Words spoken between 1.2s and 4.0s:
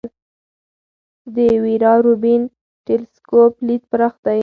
د ویرا روبین ټیلسکوپ لید